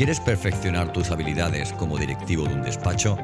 ¿Quieres 0.00 0.18
perfeccionar 0.18 0.94
tus 0.94 1.10
habilidades 1.10 1.74
como 1.74 1.98
directivo 1.98 2.46
de 2.46 2.54
un 2.54 2.62
despacho? 2.62 3.18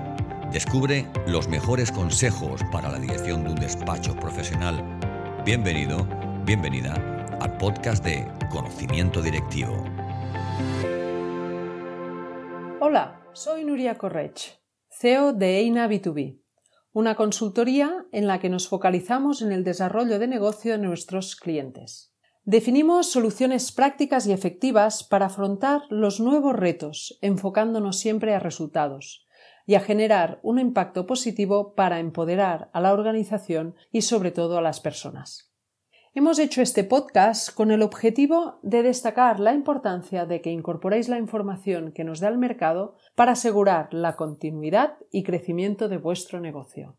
Descubre 0.53 1.11
los 1.27 1.49
mejores 1.49 1.91
consejos 1.91 2.61
para 2.71 2.91
la 2.91 2.99
dirección 2.99 3.45
de 3.45 3.49
un 3.53 3.57
despacho 3.57 4.15
profesional. 4.15 4.85
Bienvenido, 5.43 6.07
bienvenida 6.45 6.93
al 7.41 7.57
podcast 7.57 8.05
de 8.05 8.31
Conocimiento 8.51 9.23
Directivo. 9.23 9.73
Hola, 12.81 13.23
soy 13.33 13.65
Nuria 13.65 13.97
Correch, 13.97 14.61
CEO 14.91 15.33
de 15.33 15.61
EINA 15.61 15.89
B2B, 15.89 16.43
una 16.93 17.15
consultoría 17.15 18.05
en 18.13 18.27
la 18.27 18.39
que 18.39 18.51
nos 18.51 18.69
focalizamos 18.69 19.41
en 19.41 19.51
el 19.51 19.65
desarrollo 19.65 20.19
de 20.19 20.29
negocio 20.29 20.73
de 20.73 20.79
nuestros 20.87 21.37
clientes. 21.37 22.13
Definimos 22.49 23.11
soluciones 23.11 23.73
prácticas 23.73 24.25
y 24.29 24.33
efectivas 24.33 25.03
para 25.03 25.27
afrontar 25.27 25.83
los 25.91 26.21
nuevos 26.21 26.55
retos, 26.55 27.19
enfocándonos 27.21 27.99
siempre 27.99 28.37
a 28.37 28.39
resultados 28.39 29.27
y 29.67 29.75
a 29.75 29.81
generar 29.81 30.39
un 30.45 30.61
impacto 30.61 31.09
positivo 31.09 31.75
para 31.75 31.99
empoderar 31.99 32.71
a 32.73 32.81
la 32.81 32.93
organización 32.93 33.75
y 33.91 34.03
sobre 34.03 34.31
todo 34.31 34.59
a 34.59 34.61
las 34.63 34.79
personas. 34.79 35.53
Hemos 36.15 36.39
hecho 36.39 36.63
este 36.63 36.85
podcast 36.85 37.53
con 37.53 37.73
el 37.73 37.83
objetivo 37.83 38.61
de 38.63 38.85
destacar 38.85 39.41
la 39.41 39.53
importancia 39.53 40.25
de 40.25 40.41
que 40.41 40.53
incorporéis 40.53 41.09
la 41.09 41.19
información 41.19 41.91
que 41.91 42.05
nos 42.05 42.21
da 42.21 42.29
el 42.29 42.39
mercado 42.39 42.95
para 43.17 43.33
asegurar 43.33 43.93
la 43.93 44.15
continuidad 44.15 44.99
y 45.11 45.25
crecimiento 45.25 45.89
de 45.89 45.97
vuestro 45.97 46.39
negocio. 46.41 46.97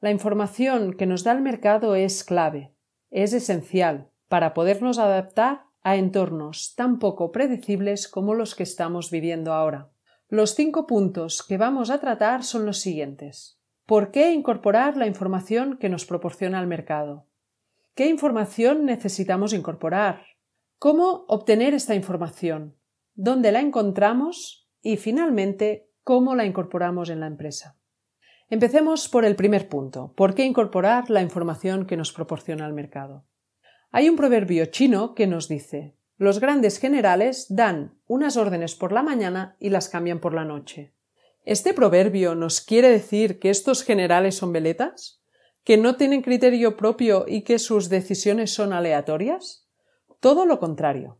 La 0.00 0.10
información 0.10 0.94
que 0.94 1.04
nos 1.04 1.22
da 1.22 1.32
el 1.32 1.42
mercado 1.42 1.96
es 1.96 2.24
clave, 2.24 2.72
es 3.10 3.34
esencial 3.34 4.10
para 4.28 4.54
podernos 4.54 4.98
adaptar 4.98 5.64
a 5.82 5.96
entornos 5.96 6.74
tan 6.74 6.98
poco 6.98 7.30
predecibles 7.30 8.08
como 8.08 8.34
los 8.34 8.54
que 8.54 8.64
estamos 8.64 9.10
viviendo 9.10 9.52
ahora. 9.52 9.90
Los 10.28 10.54
cinco 10.54 10.86
puntos 10.86 11.44
que 11.46 11.58
vamos 11.58 11.90
a 11.90 12.00
tratar 12.00 12.42
son 12.42 12.66
los 12.66 12.78
siguientes. 12.78 13.60
¿Por 13.86 14.10
qué 14.10 14.32
incorporar 14.32 14.96
la 14.96 15.06
información 15.06 15.76
que 15.78 15.88
nos 15.88 16.04
proporciona 16.04 16.60
el 16.60 16.66
mercado? 16.66 17.26
¿Qué 17.94 18.08
información 18.08 18.84
necesitamos 18.84 19.52
incorporar? 19.52 20.22
¿Cómo 20.78 21.24
obtener 21.28 21.72
esta 21.72 21.94
información? 21.94 22.76
¿Dónde 23.14 23.52
la 23.52 23.60
encontramos? 23.60 24.68
Y 24.82 24.96
finalmente, 24.96 25.88
¿cómo 26.02 26.34
la 26.34 26.44
incorporamos 26.44 27.10
en 27.10 27.20
la 27.20 27.28
empresa? 27.28 27.78
Empecemos 28.50 29.08
por 29.08 29.24
el 29.24 29.36
primer 29.36 29.68
punto. 29.68 30.12
¿Por 30.16 30.34
qué 30.34 30.44
incorporar 30.44 31.10
la 31.10 31.22
información 31.22 31.86
que 31.86 31.96
nos 31.96 32.12
proporciona 32.12 32.66
el 32.66 32.72
mercado? 32.72 33.24
Hay 33.96 34.10
un 34.10 34.16
proverbio 34.16 34.66
chino 34.66 35.14
que 35.14 35.26
nos 35.26 35.48
dice 35.48 35.96
los 36.18 36.38
grandes 36.38 36.78
generales 36.78 37.46
dan 37.48 37.98
unas 38.06 38.36
órdenes 38.36 38.74
por 38.74 38.92
la 38.92 39.02
mañana 39.02 39.56
y 39.58 39.70
las 39.70 39.88
cambian 39.88 40.20
por 40.20 40.34
la 40.34 40.44
noche. 40.44 40.92
¿Este 41.46 41.72
proverbio 41.72 42.34
nos 42.34 42.60
quiere 42.60 42.90
decir 42.90 43.38
que 43.38 43.48
estos 43.48 43.82
generales 43.82 44.34
son 44.34 44.52
veletas? 44.52 45.22
¿Que 45.64 45.78
no 45.78 45.96
tienen 45.96 46.20
criterio 46.20 46.76
propio 46.76 47.24
y 47.26 47.40
que 47.40 47.58
sus 47.58 47.88
decisiones 47.88 48.52
son 48.52 48.74
aleatorias? 48.74 49.66
Todo 50.20 50.44
lo 50.44 50.60
contrario. 50.60 51.18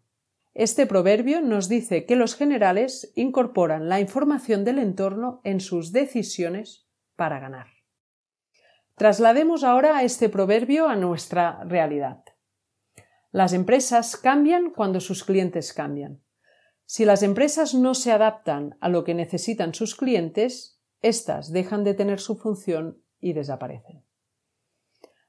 Este 0.52 0.84
proverbio 0.84 1.40
nos 1.40 1.70
dice 1.70 2.04
que 2.04 2.14
los 2.14 2.34
generales 2.34 3.10
incorporan 3.14 3.88
la 3.88 4.00
información 4.00 4.66
del 4.66 4.80
entorno 4.80 5.40
en 5.44 5.60
sus 5.60 5.92
decisiones 5.92 6.86
para 7.16 7.40
ganar. 7.40 7.68
Traslademos 8.96 9.64
ahora 9.64 10.02
este 10.02 10.28
proverbio 10.28 10.90
a 10.90 10.96
nuestra 10.96 11.64
realidad. 11.64 12.25
Las 13.32 13.52
empresas 13.52 14.16
cambian 14.16 14.70
cuando 14.70 15.00
sus 15.00 15.24
clientes 15.24 15.72
cambian. 15.72 16.22
Si 16.84 17.04
las 17.04 17.22
empresas 17.22 17.74
no 17.74 17.94
se 17.94 18.12
adaptan 18.12 18.76
a 18.80 18.88
lo 18.88 19.04
que 19.04 19.14
necesitan 19.14 19.74
sus 19.74 19.96
clientes, 19.96 20.80
éstas 21.02 21.52
dejan 21.52 21.84
de 21.84 21.94
tener 21.94 22.20
su 22.20 22.36
función 22.36 23.02
y 23.20 23.32
desaparecen. 23.32 24.04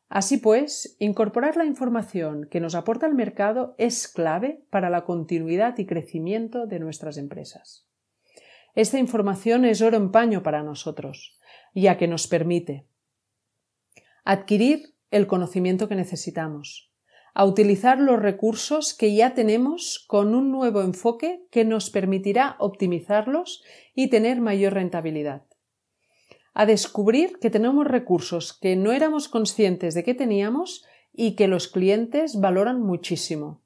Así 0.09 0.37
pues, 0.37 0.95
incorporar 0.99 1.57
la 1.57 1.65
información 1.65 2.47
que 2.49 2.61
nos 2.61 2.75
aporta 2.75 3.07
el 3.07 3.13
mercado 3.13 3.75
es 3.77 4.07
clave 4.07 4.63
para 4.69 4.89
la 4.89 5.03
continuidad 5.03 5.77
y 5.77 5.85
crecimiento 5.85 6.65
de 6.65 6.79
nuestras 6.79 7.17
empresas. 7.17 7.87
Esta 8.73 8.99
información 8.99 9.65
es 9.65 9.81
oro 9.81 9.97
en 9.97 10.11
paño 10.11 10.43
para 10.43 10.63
nosotros, 10.63 11.37
ya 11.73 11.97
que 11.97 12.07
nos 12.07 12.27
permite 12.27 12.85
adquirir 14.23 14.93
el 15.09 15.25
conocimiento 15.25 15.87
que 15.87 15.95
necesitamos, 15.95 16.86
a 17.39 17.45
utilizar 17.45 17.99
los 17.99 18.19
recursos 18.19 18.95
que 18.95 19.13
ya 19.13 19.35
tenemos 19.35 20.03
con 20.07 20.33
un 20.33 20.51
nuevo 20.51 20.81
enfoque 20.81 21.45
que 21.51 21.65
nos 21.65 21.91
permitirá 21.91 22.55
optimizarlos 22.57 23.63
y 23.93 24.09
tener 24.09 24.41
mayor 24.41 24.73
rentabilidad. 24.73 25.43
A 26.55 26.65
descubrir 26.65 27.37
que 27.39 27.51
tenemos 27.51 27.85
recursos 27.85 28.57
que 28.59 28.75
no 28.75 28.91
éramos 28.91 29.29
conscientes 29.29 29.93
de 29.93 30.03
que 30.03 30.15
teníamos 30.15 30.83
y 31.13 31.35
que 31.35 31.47
los 31.47 31.67
clientes 31.67 32.41
valoran 32.41 32.81
muchísimo. 32.81 33.61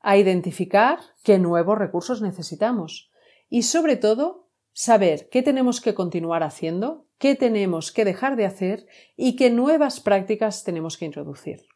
A 0.00 0.16
identificar 0.16 0.98
qué 1.22 1.38
nuevos 1.38 1.76
recursos 1.76 2.22
necesitamos 2.22 3.10
y 3.50 3.64
sobre 3.64 3.96
todo 3.96 4.48
saber 4.72 5.28
qué 5.28 5.42
tenemos 5.42 5.82
que 5.82 5.92
continuar 5.92 6.42
haciendo, 6.42 7.08
qué 7.18 7.34
tenemos 7.34 7.92
que 7.92 8.06
dejar 8.06 8.36
de 8.36 8.46
hacer 8.46 8.86
y 9.18 9.36
qué 9.36 9.50
nuevas 9.50 10.00
prácticas 10.00 10.64
tenemos 10.64 10.96
que 10.96 11.04
introducir. 11.04 11.66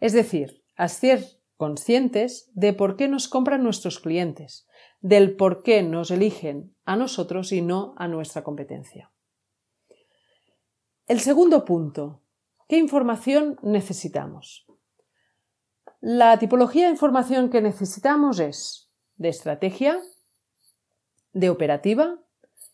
Es 0.00 0.12
decir, 0.12 0.62
a 0.76 0.88
conscientes 1.56 2.50
de 2.54 2.72
por 2.72 2.96
qué 2.96 3.08
nos 3.08 3.28
compran 3.28 3.62
nuestros 3.62 3.98
clientes, 3.98 4.68
del 5.00 5.36
por 5.36 5.62
qué 5.62 5.82
nos 5.82 6.10
eligen 6.10 6.74
a 6.84 6.96
nosotros 6.96 7.52
y 7.52 7.62
no 7.62 7.94
a 7.96 8.08
nuestra 8.08 8.44
competencia. 8.44 9.10
El 11.06 11.20
segundo 11.20 11.64
punto. 11.64 12.22
¿Qué 12.68 12.78
información 12.78 13.58
necesitamos? 13.62 14.66
La 16.00 16.38
tipología 16.38 16.86
de 16.86 16.90
información 16.90 17.48
que 17.48 17.62
necesitamos 17.62 18.40
es 18.40 18.90
de 19.16 19.28
estrategia, 19.28 20.00
de 21.32 21.48
operativa 21.48 22.18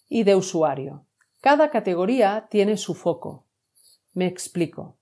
y 0.09 0.25
de 0.25 0.34
usuario. 0.34 1.06
Cada 1.41 1.71
categoría 1.71 2.49
tiene 2.50 2.77
su 2.78 2.94
foco. 2.94 3.47
Me 4.15 4.27
explico. 4.27 4.97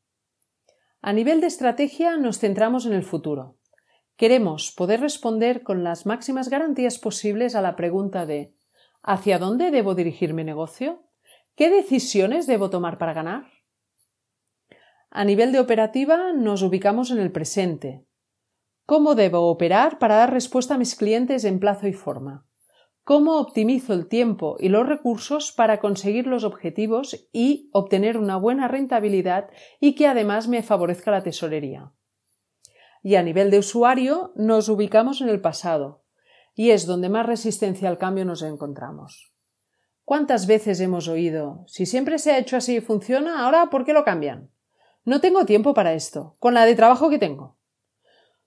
A 1.03 1.15
nivel 1.15 1.41
de 1.41 1.47
estrategia 1.47 2.19
nos 2.19 2.39
centramos 2.39 2.85
en 2.85 2.93
el 2.93 3.05
futuro. 3.05 3.57
Queremos 4.17 4.71
poder 4.71 5.01
responder 5.01 5.63
con 5.63 5.83
las 5.83 6.05
máximas 6.05 6.51
garantías 6.51 6.99
posibles 6.99 7.55
a 7.55 7.63
la 7.63 7.75
pregunta 7.75 8.27
de 8.27 8.53
¿Hacia 9.03 9.39
dónde 9.39 9.71
debo 9.71 9.95
dirigir 9.95 10.35
mi 10.35 10.45
negocio? 10.45 11.03
¿Qué 11.57 11.71
decisiones 11.71 12.47
debo 12.47 12.69
tomar 12.69 12.99
para 12.99 13.15
ganar? 13.15 13.47
A 15.11 15.25
nivel 15.25 15.53
de 15.53 15.61
operativa 15.61 16.35
nos 16.35 16.61
ubicamos 16.63 17.11
en 17.11 17.19
el 17.19 17.33
presente. 17.33 18.05
¿Cómo 18.85 19.15
debo 19.15 19.49
operar 19.49 19.99
para 19.99 20.17
dar 20.17 20.35
respuesta 20.35 20.75
a 20.75 20.79
mis 20.79 20.97
clientes 20.97 21.45
en 21.45 21.61
plazo 21.61 21.87
y 21.87 21.95
forma? 21.95 22.45
Cómo 23.05 23.39
optimizo 23.39 23.93
el 23.95 24.07
tiempo 24.07 24.57
y 24.59 24.69
los 24.69 24.87
recursos 24.87 25.53
para 25.53 25.81
conseguir 25.81 26.27
los 26.27 26.45
objetivos 26.45 27.29
y 27.33 27.69
obtener 27.73 28.17
una 28.17 28.37
buena 28.37 28.69
rentabilidad 28.69 29.51
y 29.81 29.95
que 29.95 30.07
además 30.07 30.49
me 30.49 30.63
favorezca 30.63 31.11
la 31.11 31.23
tesorería. 31.23 31.93
Y 33.03 33.15
a 33.15 33.23
nivel 33.23 33.51
de 33.51 33.59
usuario 33.59 34.33
nos 34.37 34.69
ubicamos 34.69 35.21
en 35.21 35.29
el 35.29 35.41
pasado, 35.41 36.05
y 36.55 36.71
es 36.71 36.87
donde 36.87 37.09
más 37.09 37.27
resistencia 37.27 37.89
al 37.89 37.99
cambio 37.99 38.25
nos 38.25 38.43
encontramos. 38.43 39.33
¿Cuántas 40.05 40.47
veces 40.47 40.81
hemos 40.81 41.09
oído 41.09 41.65
si 41.67 41.87
siempre 41.87 42.19
se 42.19 42.33
ha 42.33 42.39
hecho 42.39 42.57
así 42.57 42.77
y 42.77 42.81
funciona, 42.81 43.45
ahora 43.45 43.71
¿por 43.71 43.85
qué 43.85 43.93
lo 43.93 44.05
cambian? 44.05 44.51
No 45.05 45.21
tengo 45.21 45.47
tiempo 45.47 45.73
para 45.73 45.95
esto, 45.95 46.35
con 46.39 46.53
la 46.53 46.67
de 46.67 46.75
trabajo 46.75 47.09
que 47.09 47.19
tengo. 47.19 47.57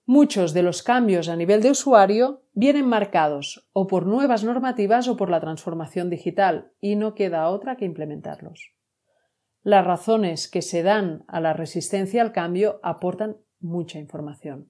Muchos 0.06 0.54
de 0.54 0.64
los 0.64 0.84
cambios 0.84 1.30
a 1.30 1.38
nivel 1.38 1.62
de 1.62 1.72
usuario 1.72 2.44
vienen 2.52 2.88
marcados 2.88 3.70
o 3.72 3.88
por 3.88 4.06
nuevas 4.06 4.44
normativas 4.44 5.08
o 5.08 5.16
por 5.16 5.30
la 5.30 5.40
transformación 5.40 6.10
digital 6.10 6.74
y 6.82 6.98
no 6.98 7.16
queda 7.16 7.48
otra 7.48 7.78
que 7.78 7.86
implementarlos. 7.86 8.74
Las 9.62 9.86
razones 9.86 10.50
que 10.50 10.62
se 10.62 10.84
dan 10.84 11.24
a 11.28 11.40
la 11.40 11.54
resistencia 11.54 12.22
al 12.22 12.34
cambio 12.34 12.82
aportan 12.84 13.38
mucha 13.62 13.98
información. 13.98 14.70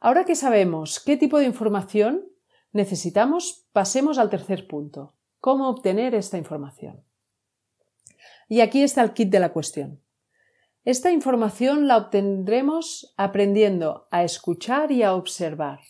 Ahora 0.00 0.24
que 0.24 0.34
sabemos 0.34 0.98
qué 0.98 1.16
tipo 1.16 1.38
de 1.38 1.46
información 1.46 2.24
necesitamos, 2.72 3.68
pasemos 3.72 4.18
al 4.18 4.28
tercer 4.28 4.66
punto. 4.66 5.14
¿Cómo 5.38 5.68
obtener 5.68 6.16
esta 6.16 6.36
información? 6.36 7.04
Y 8.48 8.60
aquí 8.60 8.82
está 8.82 9.02
el 9.02 9.12
kit 9.12 9.30
de 9.30 9.38
la 9.38 9.52
cuestión. 9.52 10.03
Esta 10.84 11.10
información 11.10 11.88
la 11.88 11.96
obtendremos 11.96 13.14
aprendiendo 13.16 14.06
a 14.10 14.22
escuchar 14.22 14.92
y 14.92 15.02
a 15.02 15.14
observar, 15.14 15.80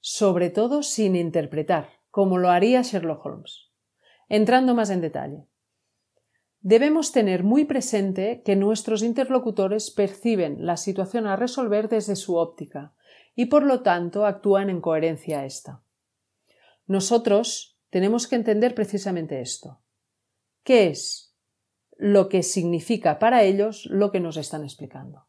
sobre 0.00 0.48
todo 0.48 0.82
sin 0.82 1.14
interpretar, 1.14 1.90
como 2.10 2.38
lo 2.38 2.48
haría 2.48 2.80
Sherlock 2.80 3.26
Holmes. 3.26 3.70
Entrando 4.30 4.74
más 4.74 4.88
en 4.88 5.02
detalle. 5.02 5.46
Debemos 6.60 7.12
tener 7.12 7.44
muy 7.44 7.66
presente 7.66 8.42
que 8.46 8.56
nuestros 8.56 9.02
interlocutores 9.02 9.90
perciben 9.90 10.64
la 10.64 10.78
situación 10.78 11.26
a 11.26 11.36
resolver 11.36 11.90
desde 11.90 12.16
su 12.16 12.36
óptica 12.36 12.94
y 13.34 13.46
por 13.46 13.62
lo 13.62 13.82
tanto 13.82 14.24
actúan 14.24 14.70
en 14.70 14.80
coherencia 14.80 15.40
a 15.40 15.44
esta. 15.44 15.82
Nosotros 16.86 17.78
tenemos 17.90 18.26
que 18.26 18.36
entender 18.36 18.74
precisamente 18.74 19.42
esto. 19.42 19.82
¿Qué 20.62 20.86
es 20.86 21.31
lo 22.02 22.28
que 22.28 22.42
significa 22.42 23.20
para 23.20 23.44
ellos 23.44 23.86
lo 23.86 24.10
que 24.10 24.18
nos 24.18 24.36
están 24.36 24.64
explicando? 24.64 25.28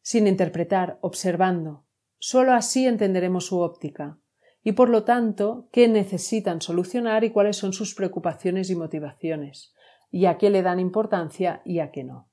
Sin 0.00 0.26
interpretar, 0.26 0.96
observando, 1.02 1.84
solo 2.18 2.54
así 2.54 2.86
entenderemos 2.86 3.44
su 3.44 3.60
óptica 3.60 4.18
y 4.64 4.72
por 4.72 4.88
lo 4.88 5.04
tanto 5.04 5.68
qué 5.72 5.88
necesitan 5.88 6.62
solucionar 6.62 7.22
y 7.22 7.30
cuáles 7.30 7.58
son 7.58 7.74
sus 7.74 7.94
preocupaciones 7.94 8.70
y 8.70 8.76
motivaciones, 8.76 9.74
y 10.10 10.24
a 10.24 10.38
qué 10.38 10.48
le 10.48 10.62
dan 10.62 10.80
importancia 10.80 11.60
y 11.66 11.80
a 11.80 11.90
qué 11.90 12.02
no. 12.02 12.30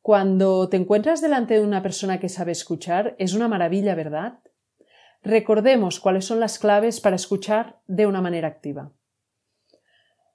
Cuando 0.00 0.70
te 0.70 0.78
encuentras 0.78 1.20
delante 1.20 1.52
de 1.52 1.64
una 1.64 1.82
persona 1.82 2.18
que 2.18 2.30
sabe 2.30 2.52
escuchar, 2.52 3.14
es 3.18 3.34
una 3.34 3.46
maravilla, 3.46 3.94
¿verdad? 3.94 4.40
Recordemos 5.22 6.00
cuáles 6.00 6.24
son 6.24 6.40
las 6.40 6.58
claves 6.58 7.02
para 7.02 7.16
escuchar 7.16 7.82
de 7.86 8.06
una 8.06 8.22
manera 8.22 8.48
activa. 8.48 8.92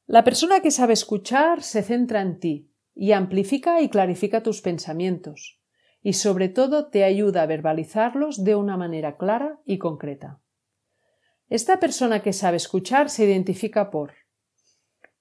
La 0.06 0.24
persona 0.24 0.60
que 0.60 0.72
sabe 0.72 0.94
escuchar 0.94 1.64
se 1.64 1.82
centra 1.82 2.22
en 2.22 2.40
ti 2.40 2.72
y 2.94 3.14
amplifica 3.14 3.82
y 3.82 3.90
clarifica 3.90 4.44
tus 4.44 4.62
pensamientos, 4.62 5.62
y 6.02 6.14
sobre 6.14 6.50
todo 6.50 6.90
te 6.90 7.04
ayuda 7.04 7.44
a 7.44 7.46
verbalizarlos 7.46 8.44
de 8.44 8.56
una 8.56 8.76
manera 8.76 9.16
clara 9.16 9.62
y 9.66 9.78
concreta. 9.78 10.42
Esta 11.48 11.80
persona 11.80 12.22
que 12.22 12.34
sabe 12.34 12.58
escuchar 12.58 13.10
se 13.10 13.26
identifica 13.26 13.92
por 13.92 14.14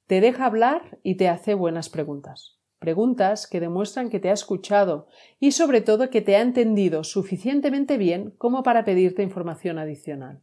te 0.06 0.20
deja 0.20 0.44
hablar 0.46 0.99
y 1.02 1.17
te 1.17 1.29
hace 1.29 1.55
buenas 1.55 1.88
preguntas. 1.88 2.58
Preguntas 2.81 3.46
que 3.46 3.61
demuestran 3.61 4.11
que 4.11 4.19
te 4.19 4.29
ha 4.29 4.34
escuchado 4.34 5.06
y 5.38 5.52
sobre 5.52 5.81
todo 5.81 6.11
que 6.11 6.20
te 6.20 6.37
ha 6.37 6.40
entendido 6.40 7.05
suficientemente 7.05 7.96
bien 7.96 8.34
como 8.37 8.62
para 8.62 8.84
pedirte 8.84 9.23
información 9.23 9.79
adicional. 9.79 10.43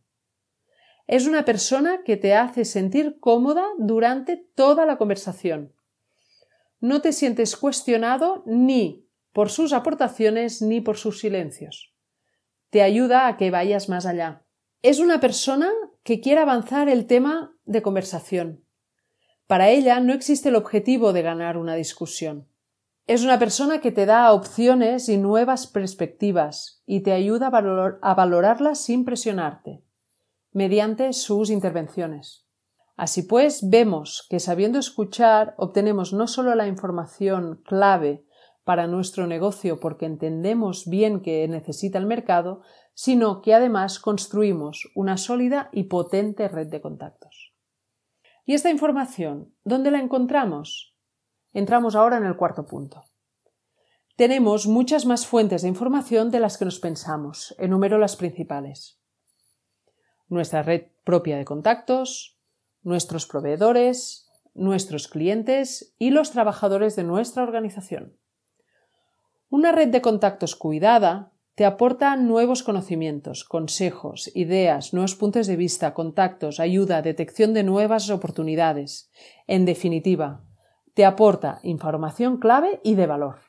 Es 1.09 1.25
una 1.25 1.43
persona 1.43 2.03
que 2.05 2.17
te 2.17 2.35
hace 2.35 2.65
sentir 2.65 3.19
cómoda 3.19 3.65
durante 3.79 4.37
toda 4.37 4.85
la 4.85 4.97
conversación. 4.97 5.73
No 6.79 7.01
te 7.01 7.13
sientes 7.13 7.57
cuestionado 7.57 8.43
ni 8.45 9.09
por 9.33 9.49
sus 9.49 9.73
aportaciones 9.73 10.61
ni 10.61 10.81
por 10.81 10.97
sus 10.97 11.19
silencios. 11.19 11.95
Te 12.69 12.83
ayuda 12.83 13.27
a 13.27 13.37
que 13.37 13.49
vayas 13.49 13.89
más 13.89 14.05
allá. 14.05 14.45
Es 14.83 14.99
una 14.99 15.19
persona 15.19 15.71
que 16.03 16.21
quiere 16.21 16.41
avanzar 16.41 16.89
el 16.89 17.07
tema 17.07 17.57
de 17.65 17.81
conversación, 17.81 18.63
para 19.49 19.69
ella 19.69 19.99
no 19.99 20.13
existe 20.13 20.49
el 20.49 20.55
objetivo 20.55 21.11
de 21.11 21.23
ganar 21.23 21.57
una 21.57 21.73
discusión. 21.73 22.47
Es 23.07 23.23
una 23.23 23.39
persona 23.39 23.81
que 23.81 23.91
te 23.91 24.05
da 24.05 24.31
opciones 24.31 25.09
y 25.09 25.17
nuevas 25.17 25.65
perspectivas 25.65 26.83
y 26.85 26.99
te 26.99 27.13
ayuda 27.13 27.47
a, 27.47 28.13
valorarlas 28.13 28.79
sin 28.79 29.05
presionarte, 29.05 29.81
mediante 30.51 31.13
sus 31.13 31.49
intervenciones. 31.49 32.45
Así 32.97 33.23
pues, 33.23 33.69
vemos 33.69 34.27
que 34.29 34.39
sabiendo 34.39 34.77
escuchar 34.77 35.55
obtenemos 35.57 36.11
no 36.11 36.27
solo 36.27 36.53
la 36.55 36.67
información 36.67 37.61
clave 37.63 38.25
para 38.65 38.87
nuestro 38.87 39.25
negocio 39.25 39.79
porque 39.79 40.05
entendemos 40.05 40.87
bien 40.87 41.21
que 41.21 41.47
necesita 41.47 41.97
el 41.97 42.05
mercado, 42.05 42.61
sino 42.93 43.41
que 43.41 43.53
además 43.53 43.99
construimos 43.99 44.91
una 44.95 45.17
sólida 45.17 45.69
y 45.71 45.83
potente 45.83 46.47
red 46.49 46.67
de 46.67 46.81
contactos. 46.81 47.53
¿Y 48.45 48.53
esta 48.53 48.69
información 48.69 49.55
dónde 49.63 49.91
la 49.91 49.99
encontramos? 49.99 50.93
Entramos 51.53 51.95
ahora 51.95 52.17
en 52.17 52.25
el 52.25 52.35
cuarto 52.35 52.65
punto. 52.65 53.05
Tenemos 54.17 54.67
muchas 54.67 55.05
más 55.05 55.25
fuentes 55.25 55.61
de 55.61 55.69
información 55.69 56.29
de 56.29 56.41
las 56.41 56.57
que 56.57 56.65
nos 56.65 56.79
pensamos. 56.79 57.55
Enumero 57.57 57.97
las 57.97 58.17
principales. 58.17 58.98
Nuestra 60.29 60.63
red 60.63 60.83
propia 61.03 61.37
de 61.37 61.45
contactos, 61.45 62.37
nuestros 62.83 63.25
proveedores, 63.25 64.29
nuestros 64.53 65.07
clientes 65.07 65.93
y 65.99 66.11
los 66.11 66.31
trabajadores 66.31 66.95
de 66.95 67.03
nuestra 67.03 67.43
organización. 67.43 68.15
Una 69.49 69.71
red 69.71 69.89
de 69.89 70.01
contactos 70.01 70.55
cuidada 70.55 71.31
te 71.55 71.65
aporta 71.65 72.15
nuevos 72.15 72.63
conocimientos, 72.63 73.43
consejos, 73.43 74.31
ideas, 74.33 74.93
nuevos 74.93 75.15
puntos 75.15 75.47
de 75.47 75.57
vista, 75.57 75.93
contactos, 75.93 76.59
ayuda, 76.61 77.01
detección 77.01 77.53
de 77.53 77.63
nuevas 77.63 78.09
oportunidades. 78.09 79.11
En 79.45 79.65
definitiva, 79.65 80.45
te 80.93 81.03
aporta 81.03 81.59
información 81.63 82.37
clave 82.37 82.79
y 82.83 82.95
de 82.95 83.07
valor. 83.07 83.39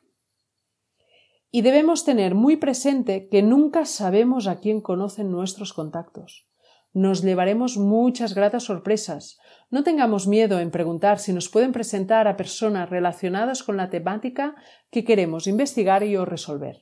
Y 1.52 1.62
debemos 1.62 2.04
tener 2.04 2.34
muy 2.34 2.56
presente 2.56 3.28
que 3.28 3.42
nunca 3.42 3.84
sabemos 3.84 4.46
a 4.46 4.58
quién 4.58 4.80
conocen 4.80 5.30
nuestros 5.30 5.72
contactos. 5.72 6.49
Nos 6.92 7.22
llevaremos 7.22 7.76
muchas 7.76 8.34
gratas 8.34 8.64
sorpresas. 8.64 9.38
No 9.70 9.84
tengamos 9.84 10.26
miedo 10.26 10.58
en 10.58 10.72
preguntar 10.72 11.20
si 11.20 11.32
nos 11.32 11.48
pueden 11.48 11.70
presentar 11.70 12.26
a 12.26 12.36
personas 12.36 12.90
relacionadas 12.90 13.62
con 13.62 13.76
la 13.76 13.90
temática 13.90 14.56
que 14.90 15.04
queremos 15.04 15.46
investigar 15.46 16.02
y 16.02 16.16
o 16.16 16.24
resolver. 16.24 16.80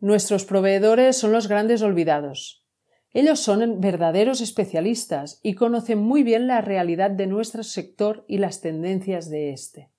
Nuestros 0.00 0.44
proveedores 0.44 1.18
son 1.18 1.32
los 1.32 1.46
grandes 1.46 1.82
olvidados. 1.82 2.64
Ellos 3.12 3.40
son 3.40 3.80
verdaderos 3.80 4.40
especialistas 4.40 5.40
y 5.42 5.54
conocen 5.54 5.98
muy 5.98 6.22
bien 6.22 6.46
la 6.46 6.60
realidad 6.60 7.10
de 7.10 7.26
nuestro 7.26 7.62
sector 7.62 8.24
y 8.28 8.38
las 8.38 8.60
tendencias 8.60 9.30
de 9.30 9.52
éste. 9.52 9.90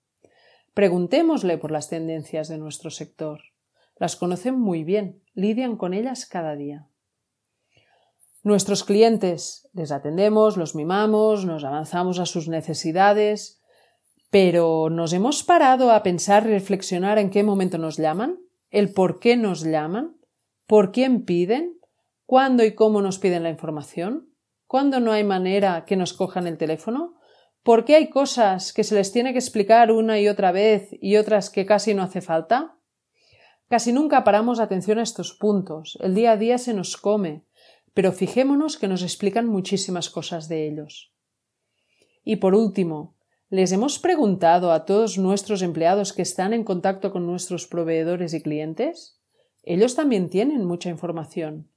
Preguntémosle 0.74 1.58
por 1.58 1.72
las 1.72 1.90
tendencias 1.90 2.48
de 2.48 2.60
nuestro 2.60 2.92
sector. 2.92 3.42
Las 3.96 4.16
conocen 4.16 4.60
muy 4.60 4.84
bien, 4.84 5.24
lidian 5.34 5.78
con 5.78 5.96
ellas 5.96 6.28
cada 6.28 6.56
día. 6.56 6.88
Nuestros 8.47 8.85
clientes 8.85 9.67
les 9.73 9.91
atendemos, 9.91 10.55
los 10.55 10.73
mimamos, 10.73 11.44
nos 11.44 11.65
avanzamos 11.65 12.17
a 12.17 12.25
sus 12.25 12.47
necesidades, 12.47 13.61
pero 14.29 14.89
¿nos 14.89 15.11
hemos 15.11 15.44
parado 15.44 15.91
a 15.91 16.01
pensar 16.01 16.47
y 16.47 16.51
reflexionar 16.51 17.17
en 17.17 17.29
qué 17.29 17.44
momento 17.44 17.77
nos 17.77 17.97
llaman? 17.97 18.39
el 18.69 18.94
por 18.94 19.19
qué 19.19 19.35
nos 19.35 19.65
llaman, 19.65 20.15
por 20.65 20.94
quién 20.94 21.25
piden, 21.25 21.77
cuándo 22.25 22.63
y 22.63 22.73
cómo 22.73 23.01
nos 23.01 23.19
piden 23.19 23.44
la 23.44 23.49
información, 23.49 24.29
cuándo 24.65 25.01
no 25.01 25.11
hay 25.11 25.25
manera 25.25 25.83
que 25.83 25.97
nos 25.97 26.13
cojan 26.13 26.47
el 26.47 26.57
teléfono, 26.57 27.15
por 27.63 27.83
qué 27.83 27.97
hay 27.97 28.09
cosas 28.09 28.71
que 28.71 28.85
se 28.85 28.95
les 28.95 29.11
tiene 29.11 29.33
que 29.33 29.39
explicar 29.39 29.91
una 29.91 30.21
y 30.21 30.29
otra 30.29 30.53
vez 30.53 30.88
y 31.01 31.17
otras 31.17 31.49
que 31.49 31.65
casi 31.65 31.94
no 31.94 32.01
hace 32.01 32.21
falta. 32.21 32.77
Casi 33.67 33.91
nunca 33.91 34.23
paramos 34.23 34.61
atención 34.61 34.99
a 34.99 35.04
estos 35.04 35.33
puntos, 35.33 35.97
el 35.99 36.16
día 36.16 36.31
a 36.31 36.37
día 36.37 36.57
se 36.57 36.73
nos 36.73 36.95
come, 36.95 37.44
pero 37.97 38.11
fijémonos 38.11 38.77
que 38.77 38.87
nos 38.87 39.01
explican 39.01 39.47
muchísimas 39.47 40.11
cosas 40.11 40.47
de 40.47 40.68
ellos. 40.68 41.16
Y 42.23 42.35
por 42.35 42.54
último, 42.54 43.18
¿Les 43.49 43.71
hemos 43.71 43.97
preguntado 43.97 44.71
a 44.71 44.83
todos 44.83 45.18
nuestros 45.18 45.63
empleados 45.63 46.11
que 46.13 46.21
están 46.21 46.54
en 46.54 46.63
contacto 46.63 47.11
con 47.11 47.25
nuestros 47.25 47.66
proveedores 47.66 48.35
y 48.35 48.42
clientes? 48.42 49.19
Ellos 49.63 49.95
también 49.95 50.30
tienen 50.30 50.66
mucha 50.66 50.89
información. 50.89 51.71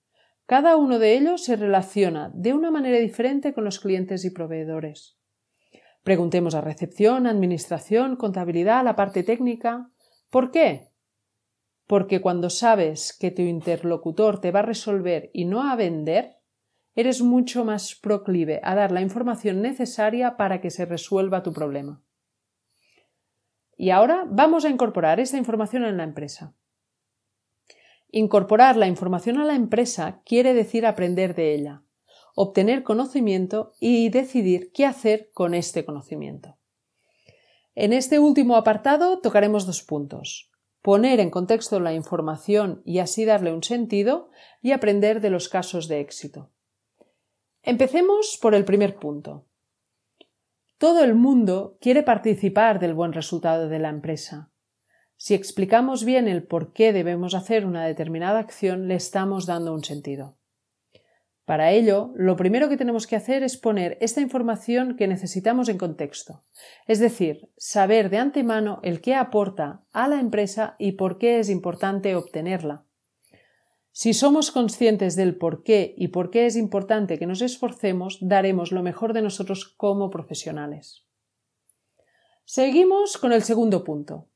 Cada 0.46 0.76
uno 0.76 0.98
de 0.98 1.16
ellos 1.16 1.44
se 1.44 1.56
relaciona 1.56 2.30
de 2.34 2.52
una 2.52 2.70
manera 2.70 2.98
diferente 2.98 3.54
con 3.54 3.64
los 3.64 3.78
clientes 3.78 4.24
y 4.26 4.30
proveedores. 4.30 5.16
Preguntemos 6.02 6.54
a 6.54 6.60
recepción, 6.60 7.28
administración, 7.28 8.16
contabilidad, 8.16 8.84
la 8.84 8.96
parte 8.96 9.22
técnica. 9.22 9.88
¿Por 10.28 10.50
qué? 10.50 10.89
Porque 11.90 12.20
cuando 12.20 12.50
sabes 12.50 13.12
que 13.12 13.32
tu 13.32 13.42
interlocutor 13.42 14.40
te 14.40 14.52
va 14.52 14.60
a 14.60 14.62
resolver 14.62 15.28
y 15.32 15.44
no 15.44 15.68
a 15.68 15.74
vender, 15.74 16.36
eres 16.94 17.20
mucho 17.20 17.64
más 17.64 17.96
proclive 17.96 18.60
a 18.62 18.76
dar 18.76 18.92
la 18.92 19.00
información 19.00 19.60
necesaria 19.60 20.36
para 20.36 20.60
que 20.60 20.70
se 20.70 20.86
resuelva 20.86 21.42
tu 21.42 21.52
problema. 21.52 22.00
Y 23.76 23.90
ahora 23.90 24.24
vamos 24.30 24.64
a 24.64 24.68
incorporar 24.68 25.18
esta 25.18 25.36
información 25.36 25.84
en 25.84 25.96
la 25.96 26.04
empresa. 26.04 26.54
Incorporar 28.12 28.76
la 28.76 28.86
información 28.86 29.38
a 29.38 29.44
la 29.44 29.56
empresa 29.56 30.22
quiere 30.24 30.54
decir 30.54 30.86
aprender 30.86 31.34
de 31.34 31.54
ella, 31.54 31.82
obtener 32.36 32.84
conocimiento 32.84 33.72
y 33.80 34.10
decidir 34.10 34.70
qué 34.72 34.86
hacer 34.86 35.32
con 35.34 35.54
este 35.54 35.84
conocimiento. 35.84 36.56
En 37.74 37.92
este 37.92 38.20
último 38.20 38.54
apartado 38.54 39.20
tocaremos 39.20 39.66
dos 39.66 39.82
puntos. 39.82 40.49
Poner 40.82 41.20
en 41.20 41.30
contexto 41.30 41.78
la 41.78 41.92
información 41.92 42.82
y 42.84 43.00
así 43.00 43.24
darle 43.24 43.52
un 43.52 43.62
sentido 43.62 44.30
y 44.62 44.72
aprender 44.72 45.20
de 45.20 45.30
los 45.30 45.48
casos 45.48 45.88
de 45.88 46.00
éxito. 46.00 46.50
Empecemos 47.62 48.38
por 48.40 48.54
el 48.54 48.64
primer 48.64 48.96
punto. 48.96 49.46
Todo 50.78 51.04
el 51.04 51.14
mundo 51.14 51.76
quiere 51.82 52.02
participar 52.02 52.80
del 52.80 52.94
buen 52.94 53.12
resultado 53.12 53.68
de 53.68 53.78
la 53.78 53.90
empresa. 53.90 54.50
Si 55.18 55.34
explicamos 55.34 56.06
bien 56.06 56.26
el 56.26 56.42
por 56.44 56.72
qué 56.72 56.94
debemos 56.94 57.34
hacer 57.34 57.66
una 57.66 57.84
determinada 57.84 58.38
acción, 58.38 58.88
le 58.88 58.94
estamos 58.94 59.44
dando 59.44 59.74
un 59.74 59.84
sentido. 59.84 60.39
Para 61.50 61.72
ello, 61.72 62.12
lo 62.14 62.36
primero 62.36 62.68
que 62.68 62.76
tenemos 62.76 63.08
que 63.08 63.16
hacer 63.16 63.42
es 63.42 63.56
poner 63.56 63.98
esta 64.00 64.20
información 64.20 64.96
que 64.96 65.08
necesitamos 65.08 65.68
en 65.68 65.78
contexto, 65.78 66.44
es 66.86 67.00
decir, 67.00 67.50
saber 67.56 68.08
de 68.08 68.18
antemano 68.18 68.78
el 68.84 69.00
qué 69.00 69.16
aporta 69.16 69.80
a 69.92 70.06
la 70.06 70.20
empresa 70.20 70.76
y 70.78 70.92
por 70.92 71.18
qué 71.18 71.40
es 71.40 71.50
importante 71.50 72.14
obtenerla. 72.14 72.84
Si 73.90 74.14
somos 74.14 74.52
conscientes 74.52 75.16
del 75.16 75.34
por 75.34 75.64
qué 75.64 75.92
y 75.96 76.06
por 76.14 76.30
qué 76.30 76.46
es 76.46 76.54
importante 76.54 77.18
que 77.18 77.26
nos 77.26 77.42
esforcemos, 77.42 78.18
daremos 78.20 78.70
lo 78.70 78.84
mejor 78.84 79.12
de 79.12 79.22
nosotros 79.22 79.66
como 79.66 80.08
profesionales. 80.08 81.02
Seguimos 82.44 83.18
con 83.18 83.32
el 83.32 83.42
segundo 83.42 83.82
punto. 83.82 84.28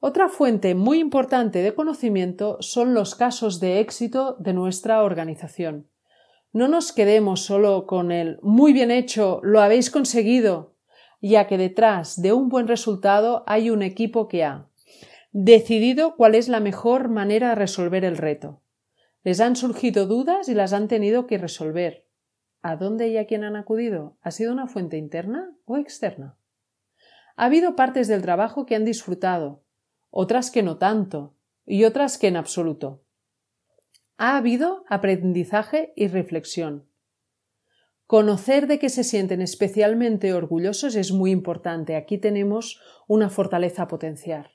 Otra 0.00 0.30
fuente 0.30 0.74
muy 0.74 0.98
importante 0.98 1.58
de 1.58 1.74
conocimiento 1.74 2.56
son 2.60 2.94
los 2.94 3.16
casos 3.16 3.60
de 3.60 3.80
éxito 3.80 4.36
de 4.38 4.54
nuestra 4.54 5.02
organización. 5.02 5.90
No 6.56 6.68
nos 6.68 6.94
quedemos 6.94 7.44
solo 7.44 7.84
con 7.84 8.10
el 8.10 8.38
muy 8.40 8.72
bien 8.72 8.90
hecho, 8.90 9.40
lo 9.42 9.60
habéis 9.60 9.90
conseguido, 9.90 10.74
ya 11.20 11.46
que 11.46 11.58
detrás 11.58 12.22
de 12.22 12.32
un 12.32 12.48
buen 12.48 12.66
resultado 12.66 13.44
hay 13.46 13.68
un 13.68 13.82
equipo 13.82 14.26
que 14.26 14.42
ha 14.42 14.66
decidido 15.32 16.16
cuál 16.16 16.34
es 16.34 16.48
la 16.48 16.60
mejor 16.60 17.10
manera 17.10 17.50
de 17.50 17.56
resolver 17.56 18.06
el 18.06 18.16
reto. 18.16 18.62
Les 19.22 19.40
han 19.40 19.54
surgido 19.54 20.06
dudas 20.06 20.48
y 20.48 20.54
las 20.54 20.72
han 20.72 20.88
tenido 20.88 21.26
que 21.26 21.36
resolver. 21.36 22.06
¿A 22.62 22.76
dónde 22.76 23.08
y 23.08 23.18
a 23.18 23.26
quién 23.26 23.44
han 23.44 23.56
acudido? 23.56 24.16
¿Ha 24.22 24.30
sido 24.30 24.50
una 24.50 24.66
fuente 24.66 24.96
interna 24.96 25.54
o 25.66 25.76
externa? 25.76 26.38
Ha 27.36 27.44
habido 27.44 27.76
partes 27.76 28.08
del 28.08 28.22
trabajo 28.22 28.64
que 28.64 28.76
han 28.76 28.86
disfrutado, 28.86 29.62
otras 30.08 30.50
que 30.50 30.62
no 30.62 30.78
tanto, 30.78 31.34
y 31.66 31.84
otras 31.84 32.16
que 32.16 32.28
en 32.28 32.38
absoluto. 32.38 33.02
Ha 34.18 34.36
habido 34.38 34.84
aprendizaje 34.88 35.92
y 35.94 36.08
reflexión. 36.08 36.88
Conocer 38.06 38.66
de 38.66 38.78
qué 38.78 38.88
se 38.88 39.04
sienten 39.04 39.42
especialmente 39.42 40.32
orgullosos 40.32 40.94
es 40.94 41.12
muy 41.12 41.32
importante. 41.32 41.96
Aquí 41.96 42.16
tenemos 42.16 42.80
una 43.08 43.28
fortaleza 43.28 43.82
a 43.82 43.88
potenciar. 43.88 44.52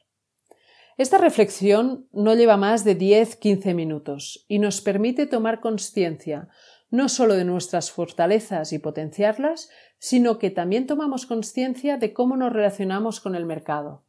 Esta 0.98 1.18
reflexión 1.18 2.08
no 2.12 2.34
lleva 2.34 2.58
más 2.58 2.84
de 2.84 2.98
10-15 2.98 3.75
minutos 3.75 4.46
y 4.48 4.60
nos 4.60 4.82
permite 4.82 5.27
tomar 5.27 5.60
conciencia 5.60 6.50
no 6.89 7.08
solo 7.08 7.36
de 7.36 7.46
nuestras 7.46 7.89
fortalezas 7.89 8.74
y 8.74 8.80
potenciarlas, 8.80 9.70
sino 9.98 10.39
que 10.39 10.50
también 10.51 10.88
tomamos 10.88 11.25
conciencia 11.25 11.98
de 11.98 12.13
cómo 12.13 12.36
nos 12.36 12.51
relacionamos 12.51 13.22
con 13.22 13.36
el 13.36 13.46
mercado, 13.46 14.03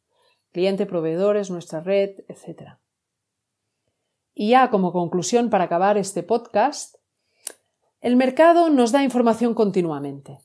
cliente, 0.51 0.85
proveedores, 0.85 1.51
nuestra 1.51 1.81
red, 1.81 2.25
etc. 2.29 2.82
Y 4.35 4.51
ya 4.51 4.71
como 4.71 4.93
conclusión 4.93 5.51
para 5.51 5.65
acabar 5.65 5.99
este 5.99 6.23
podcast, 6.23 6.97
el 8.01 8.17
mercado 8.17 8.71
nos 8.71 8.93
da 8.93 9.05
información 9.05 9.55
continuamente. 9.55 10.39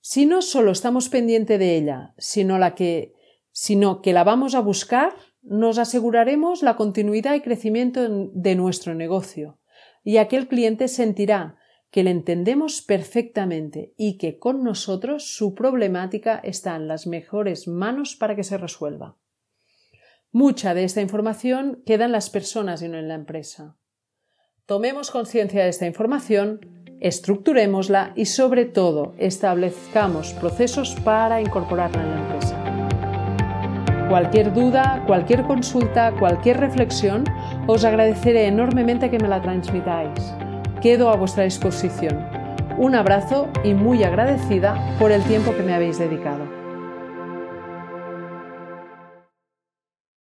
Si 0.00 0.24
no 0.24 0.40
solo 0.40 0.72
estamos 0.72 1.08
pendientes 1.08 1.58
de 1.58 1.76
ella, 1.76 2.14
sino, 2.16 2.58
la 2.58 2.74
que, 2.74 3.14
sino 3.52 4.00
que 4.00 4.12
la 4.12 4.24
vamos 4.24 4.54
a 4.54 4.60
buscar, 4.60 5.14
nos 5.42 5.78
aseguraremos 5.78 6.62
la 6.62 6.76
continuidad 6.76 7.34
y 7.34 7.40
crecimiento 7.40 8.30
de 8.32 8.54
nuestro 8.54 8.94
negocio, 8.94 9.58
y 10.02 10.16
aquel 10.16 10.48
cliente 10.48 10.88
sentirá 10.88 11.58
que 11.90 12.04
le 12.04 12.10
entendemos 12.10 12.82
perfectamente 12.82 13.92
y 13.96 14.16
que 14.16 14.38
con 14.38 14.62
nosotros 14.62 15.34
su 15.34 15.54
problemática 15.54 16.40
está 16.42 16.76
en 16.76 16.88
las 16.88 17.06
mejores 17.06 17.68
manos 17.68 18.16
para 18.16 18.36
que 18.36 18.44
se 18.44 18.56
resuelva. 18.56 19.16
Mucha 20.32 20.74
de 20.74 20.84
esta 20.84 21.00
información 21.00 21.82
queda 21.84 22.04
en 22.04 22.12
las 22.12 22.30
personas 22.30 22.82
y 22.82 22.88
no 22.88 22.98
en 22.98 23.08
la 23.08 23.14
empresa. 23.14 23.76
Tomemos 24.64 25.10
conciencia 25.10 25.64
de 25.64 25.70
esta 25.70 25.86
información, 25.86 26.60
estructurémosla 27.00 28.12
y 28.14 28.26
sobre 28.26 28.64
todo 28.64 29.14
establezcamos 29.18 30.32
procesos 30.34 30.94
para 31.04 31.40
incorporarla 31.40 32.02
en 32.02 32.10
la 32.10 32.20
empresa. 32.20 34.08
Cualquier 34.08 34.52
duda, 34.52 35.02
cualquier 35.08 35.42
consulta, 35.42 36.14
cualquier 36.16 36.60
reflexión, 36.60 37.24
os 37.66 37.84
agradeceré 37.84 38.46
enormemente 38.46 39.10
que 39.10 39.18
me 39.18 39.26
la 39.26 39.42
transmitáis. 39.42 40.32
Quedo 40.80 41.10
a 41.10 41.16
vuestra 41.16 41.42
disposición. 41.42 42.24
Un 42.78 42.94
abrazo 42.94 43.48
y 43.64 43.74
muy 43.74 44.04
agradecida 44.04 44.96
por 45.00 45.10
el 45.10 45.24
tiempo 45.24 45.56
que 45.56 45.64
me 45.64 45.74
habéis 45.74 45.98
dedicado. 45.98 46.59